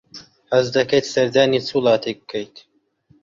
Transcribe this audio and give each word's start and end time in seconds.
حەز 0.53 0.67
دەکەیت 0.75 1.05
سەردانی 1.13 1.65
چ 1.67 1.69
وڵاتێک 1.75 2.17
بکەیت؟ 2.21 2.55